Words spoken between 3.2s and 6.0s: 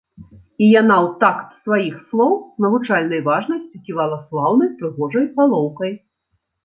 важнасцю ківала слаўнай прыгожай галоўкай.